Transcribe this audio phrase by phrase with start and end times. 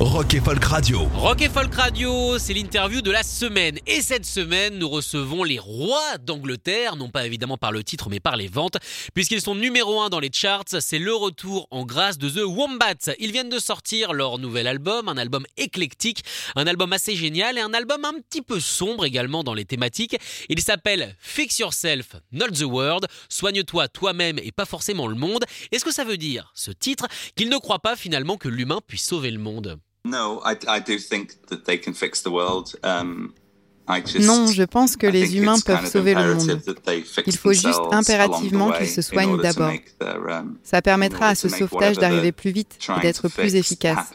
[0.00, 1.08] Rock et Folk Radio.
[1.14, 3.80] Rock et Folk Radio, c'est l'interview de la semaine.
[3.88, 8.20] Et cette semaine, nous recevons les rois d'Angleterre, non pas évidemment par le titre, mais
[8.20, 8.76] par les ventes,
[9.12, 10.62] puisqu'ils sont numéro 1 dans les charts.
[10.78, 13.12] C'est le retour en grâce de The Wombats.
[13.18, 16.22] Ils viennent de sortir leur nouvel album, un album éclectique,
[16.54, 20.16] un album assez génial et un album un petit peu sombre également dans les thématiques.
[20.48, 23.08] Il s'appelle Fix Yourself, Not the World.
[23.28, 25.44] Soigne-toi toi-même et pas forcément le monde.
[25.72, 29.04] Est-ce que ça veut dire, ce titre, qu'ils ne croient pas finalement que l'humain puisse
[29.04, 29.80] sauver le monde?
[30.04, 32.74] No, I, I do think that they can fix the world.
[32.82, 33.34] Um,
[33.88, 36.62] I just, Non, je pense que I les think humains peuvent sauver le imperative monde.
[36.64, 39.72] that they fix Il faut juste themselves impérativement qu'ils se soignent d'abord.
[40.02, 44.12] um, Ça permettra à ce sauvetage d'arriver plus vite et d'être plus efficace.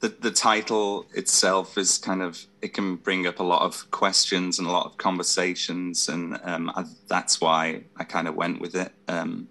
[0.00, 4.58] the the title itself is kind of it can bring up a lot of questions
[4.58, 8.74] and a lot of conversations, and um, I, that's why I kind of went with
[8.74, 8.92] it.
[9.08, 9.48] Um,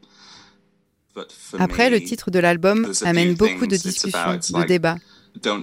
[1.60, 4.98] Après, le titre de l'album amène beaucoup de discussions, de débats.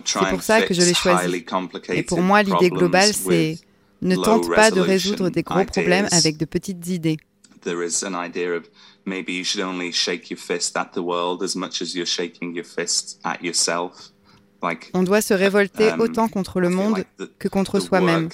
[0.05, 1.45] C'est pour ça que je l'ai choisi.
[1.91, 3.59] Et pour moi, l'idée globale, c'est
[4.03, 7.19] ne tente pas de résoudre des gros problèmes avec de petites idées.
[7.63, 8.69] there is an idea of
[9.05, 12.55] maybe you should only shake your fist at the world as much as you're shaking
[12.55, 14.11] your fist at yourself.
[14.63, 17.05] Like On doit se révolter um, autant contre le monde
[17.41, 18.29] que contre soi-même.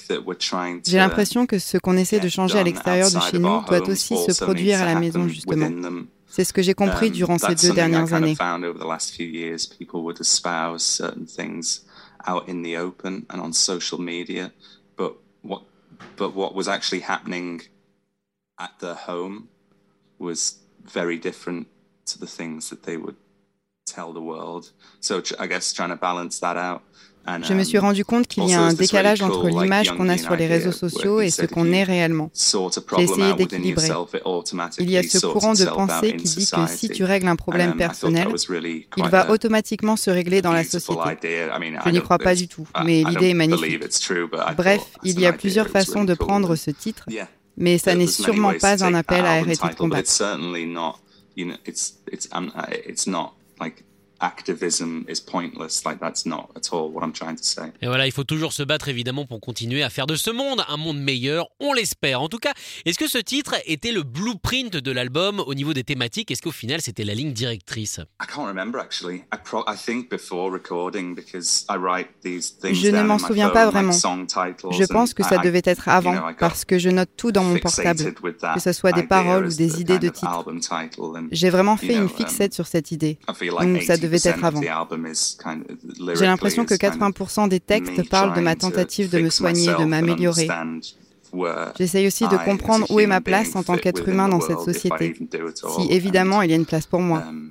[0.87, 4.15] J'ai l'impression que ce qu'on essaie de changer à l'extérieur de chez nous doit aussi
[4.17, 5.71] se produire à la maison, justement.
[6.39, 8.37] C'est ce que j'ai compris Um, durant ces deux dernières années.
[12.27, 14.53] out in the open and on social media,
[15.43, 15.63] what
[16.17, 17.63] but what was actually happening
[18.61, 19.49] at their home
[20.21, 21.67] was very different
[22.07, 23.17] to the things that they would
[23.95, 24.73] tell the world.
[25.01, 26.83] So tr- I guess trying to balance that out.
[27.29, 30.09] And, Je me suis um, rendu compte qu'il y a un décalage entre l'image qu'on
[30.09, 32.31] a sur les réseaux sociaux et ce qu'on est réellement.
[32.35, 33.89] J'ai essayé d'équilibrer.
[34.79, 37.73] Il y a ce courant de pensée qui dit que si tu règles un problème
[37.73, 38.29] um, personnel,
[38.97, 41.19] il va automatiquement se régler dans la société.
[41.85, 43.83] Je n'y crois pas du tout, mais l'idée est magnifique.
[44.57, 47.05] Bref, il y a plusieurs façons de prendre ce titre,
[47.59, 50.11] mais ça n'est sûrement pas un appel à arrêter de combattre.
[53.61, 53.85] like
[54.21, 55.83] activism is pointless.
[55.85, 57.73] Like that's not at all what I'm trying to say.
[57.83, 60.63] Et voilà, il faut toujours se battre évidemment pour continuer à faire de ce monde
[60.69, 62.21] un monde meilleur, on l'espère.
[62.23, 62.53] En tout cas,
[62.85, 66.31] est-ce que ce titre était le blueprint de l'album au niveau des thématiques?
[66.31, 68.01] Est-ce qu'au final c'était la ligne directrice?
[68.23, 69.23] I can't remember actually.
[69.33, 73.19] I pro- I think before recording because I write these things Je ne down m'en
[73.19, 73.93] souviens phone, pas like vraiment.
[73.93, 76.79] song titles Je pense and que ça I- devait être you know, avant, parce que
[76.79, 79.55] je note tout dans mon portable, fixated with that que ce soit des paroles ou
[79.55, 80.45] des idées de titres.
[80.49, 83.19] and J'ai vraiment you fait know, une um, fixette sur cette idée.
[83.29, 84.61] I feel like Donc ça devait 80% être of avant.
[84.61, 88.09] the album is kind of- J'ai l'impression que lyrically is kind of 80% des textes
[88.09, 90.49] parlent de ma tentative de me soigner, de m'améliorer.
[91.77, 95.15] J'essaye aussi de comprendre où est ma place en tant qu'être humain dans cette société.
[95.77, 97.23] Si évidemment il y a une place pour moi.
[97.29, 97.51] um,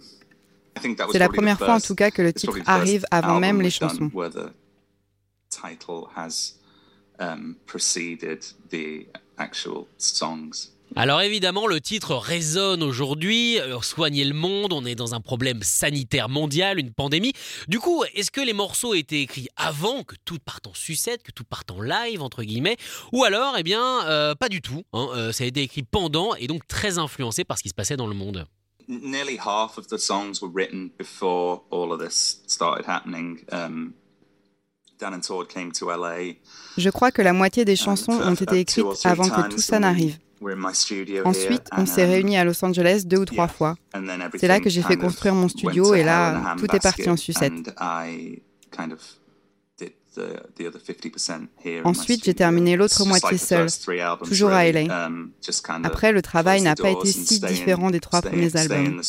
[1.12, 4.12] C'est la première fois en tout cas que le titre arrive avant même les chansons.
[4.14, 4.52] where the
[5.50, 6.54] title has
[7.20, 9.08] um, preceded the
[9.38, 10.72] actual songs.
[10.98, 15.62] Alors évidemment, le titre résonne aujourd'hui, euh, soigner le monde, on est dans un problème
[15.62, 17.34] sanitaire mondial, une pandémie.
[17.68, 21.32] Du coup, est-ce que les morceaux étaient écrits avant que tout parte en sucette, que
[21.32, 22.78] tout parte en live, entre guillemets?
[23.14, 24.84] Ou alors, eh bien, euh, pas du tout.
[24.94, 27.76] hein, euh, ça a été écrit pendant et donc très influencé par ce qui se
[27.76, 28.48] passait dans le monde.
[28.90, 33.40] N- Nearly half of the songs were written before all of this started happening.
[33.52, 33.94] Um,
[35.00, 36.38] Dan and Todd came to LA.
[36.78, 40.18] Je crois que la moitié des chansons ont été écrites avant que tout ça n'arrive.
[41.26, 43.76] Ensuite, on s'est um, réunis à Los Angeles deux ou trois fois.
[44.36, 47.54] C'est là que j'ai fait construire mon studio et là, tout est parti en sucette.
[47.54, 48.42] and I
[48.72, 49.00] kind of
[49.80, 53.44] did the, the other 50% here in my Ensuite, j'ai terminé l'autre moitié like the
[53.44, 55.08] seul, first three albums, toujours à LA.
[55.08, 55.32] um,
[55.84, 59.02] Après, le travail n'a pas été si différent des trois premiers albums.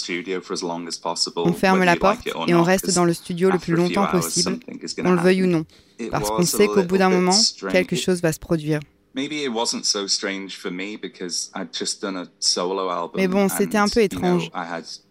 [1.36, 4.58] On ferme la porte et on reste dans le studio le plus longtemps possible,
[5.02, 5.64] qu'on le veuille ou non,
[6.10, 7.38] parce qu'on sait qu'au bout d'un moment,
[7.70, 8.80] quelque chose va se produire.
[9.14, 13.16] Maybe it wasn't so strange for me because I'd just done a solo album.
[13.16, 14.50] Mais bon, c'était un peu étrange.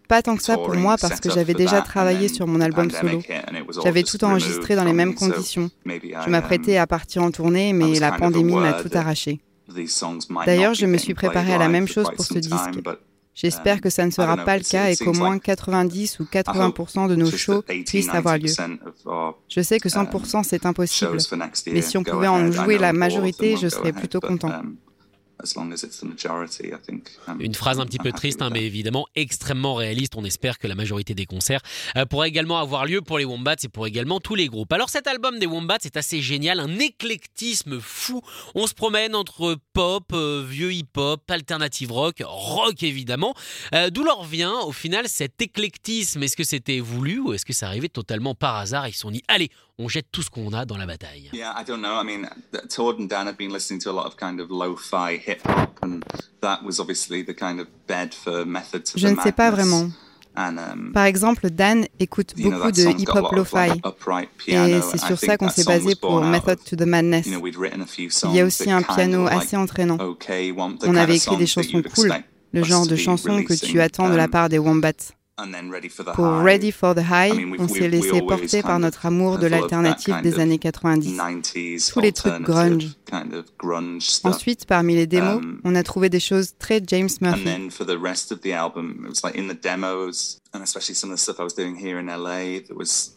[0.07, 3.21] Pas tant que ça pour moi parce que j'avais déjà travaillé sur mon album solo.
[3.83, 5.69] J'avais tout enregistré dans les mêmes conditions.
[5.85, 9.39] Je m'apprêtais um, à partir en tournée, mais la pandémie m'a tout arraché.
[10.45, 12.79] D'ailleurs, je me suis préparé à la même chose pour ce disque.
[13.39, 16.25] J'espère Um, que ça ne sera pas le cas et qu'au moins like- 90 ou
[16.25, 18.47] 80% de nos shows that 80, puissent avoir lieu.
[18.47, 21.17] 90% of our Je sais que 100% c'est impossible.
[21.71, 24.63] Mais si on pouvait en jouer la majorité, je serais plutôt content.
[27.39, 30.15] Une phrase un petit peu triste, hein, mais évidemment extrêmement réaliste.
[30.15, 31.61] On espère que la majorité des concerts
[31.95, 34.71] euh, pourra également avoir lieu pour les Wombats et pour également tous les groupes.
[34.73, 38.21] Alors cet album des Wombats est assez génial, un éclectisme fou.
[38.55, 43.33] On se promène entre pop, euh, vieux hip-hop, alternative rock, rock évidemment.
[43.73, 46.23] Euh, D'où leur vient au final cet éclectisme?
[46.23, 48.87] Est-ce que c'était voulu ou est-ce que ça arrivait totalement par hasard?
[48.87, 49.49] Ils se sont dit allez,
[49.79, 51.29] on jette tout ce qu'on a dans la bataille.
[51.33, 52.01] Yeah, I don't know.
[52.01, 54.49] I mean, th- Todd and Dan have been listening to a lot of kind of
[54.49, 56.01] lo-fi hip hop, and
[56.41, 59.91] that was obviously the kind of bed for Method to Je ne sais pas vraiment.
[60.37, 63.81] Um, Par exemple, Dan écoute beaucoup de hip-hop lo-fi.
[64.47, 67.25] Et c'est sur ça qu'on s'est basé pour Method to the Madness.
[67.25, 69.97] Il y a aussi un piano assez entraînant.
[70.85, 72.13] On avait écrit des chansons cool,
[72.53, 75.11] le genre de chansons que tu attends de la um, part des Wombats.
[75.39, 78.79] And then Ready for the Pour Ready for the High, on s'est laissé porter par
[78.79, 81.15] notre amour de l'alternative des années 90.
[81.15, 82.95] 90s Tous les trucs grunge.
[84.23, 87.43] Ensuite, parmi les démos, Um, on a trouvé des choses très James And Murphy.
[87.43, 90.95] then for the rest of the album, it was like in the demos, and especially
[90.95, 93.15] some of the stuff I was doing here in LA, there was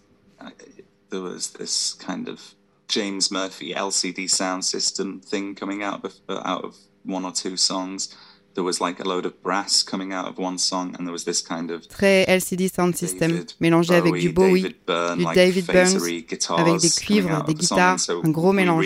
[1.10, 2.54] there was this kind of
[2.88, 8.14] James Murphy LCD sound system thing coming out of out of one or two songs.
[8.60, 11.24] There was like a load of brass coming out of one song, and there was
[11.24, 15.34] this kind of Très LCD Sound System, mélangé avec du Bowie, David Byrne, du like
[15.34, 18.84] David Burns, avec des cuivres, des guitares, un gros mélange.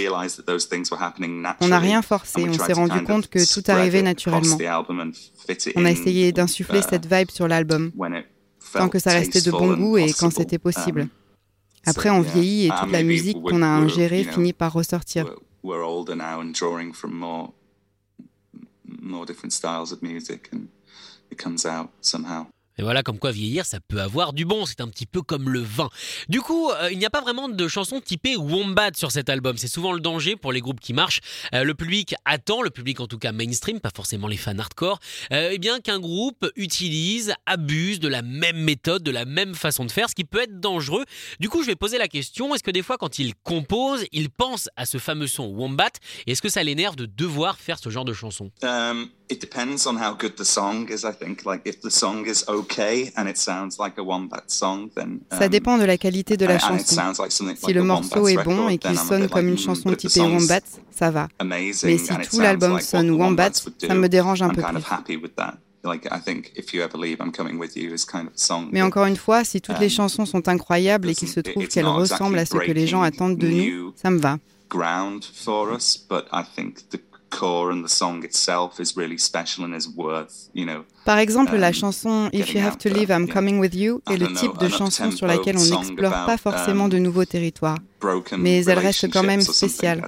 [1.61, 4.57] On n'a rien forcé, on s'est rendu kind of compte que tout arrivait it naturellement.
[5.75, 7.91] On a essayé d'insuffler cette vibe sur l'album,
[8.75, 11.01] tant que ça restait de bon goût et quand c'était possible.
[11.01, 11.09] Um,
[11.87, 15.27] Après, on vieillit et Uh, toute la musique qu'on a ingérée finit par ressortir.
[19.05, 20.69] More different styles of music, and
[21.31, 22.47] it comes out somehow.
[22.77, 25.49] Et voilà comme quoi vieillir, ça peut avoir du bon, c'est un petit peu comme
[25.49, 25.89] le vin.
[26.29, 29.57] Du coup, euh, il n'y a pas vraiment de chansons typées Wombat sur cet album.
[29.57, 31.21] C'est souvent le danger pour les groupes qui marchent.
[31.55, 34.99] Euh, le public attend, le public en tout cas mainstream, pas forcément les fans hardcore,
[35.33, 39.85] euh, eh bien qu'un groupe utilise, abuse de la même méthode, de la même façon
[39.85, 41.05] de faire, ce qui peut être dangereux.
[41.39, 44.31] Du coup, je vais poser la question, est-ce que des fois quand ils composent, ils
[44.31, 45.91] pensent à ce fameux son Wombat?
[46.27, 48.51] Est-ce que ça l'énerve de devoir faire ce genre de chanson?
[49.29, 51.05] It depends on how good the song is.
[51.05, 54.91] I think, like if the song is okay and it sounds like a wombat song,
[54.95, 56.95] then Ça dépend de la qualité de la chanson.
[56.95, 59.59] sounds like something Si like le morceau est bon et qu'il sonne comme une mm,
[59.59, 60.61] chanson typée Wombat,
[60.91, 61.29] ça va.
[61.39, 64.91] amazing Mais si tout l'album sonne Wombat, ça me dérange un I'm peu kind of
[64.91, 65.59] happy with that.
[68.73, 71.67] Mais encore une fois, si toutes les Um, chansons sont incroyables et qu'il se trouve
[71.69, 74.39] qu'elles ressemblent à ce que les gens attendent de nous, ça me va.
[77.39, 79.65] Ground for us, but I think the core and the song itself is really special
[79.65, 83.11] and is worth, you know, Par exemple, la Um, chanson If You Have to Live,
[83.11, 83.27] I'm.
[83.29, 86.85] Coming With You est le type de an chanson sur laquelle on n'explore pas forcément
[86.85, 87.79] um, de nouveaux territoires.
[88.39, 90.03] Mais elle reste quand même spéciale.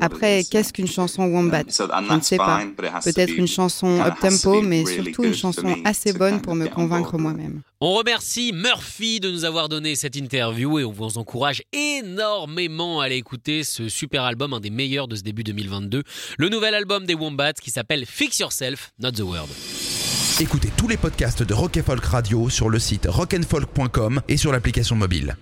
[0.00, 1.64] Après, is, qu'est-ce qu'une chanson Wombat
[1.96, 2.62] Um, Je ne sais pas.
[3.04, 7.62] Peut-être une chanson up-tempo, mais surtout une chanson assez to bonne pour me convaincre moi-même.
[7.80, 13.06] On remercie Murphy de nous avoir donné cette interview et on vous encourage énormément à
[13.06, 16.02] aller écouter ce super album, un des meilleurs de ce début 2022,
[16.38, 19.48] le nouvel album des Wombats qui s'appelle Fix Yourself, Not the Word.
[20.40, 24.52] Écoutez tous les podcasts de Rock and Folk Radio sur le site rockandfolk.com et sur
[24.52, 25.36] l'application mobile.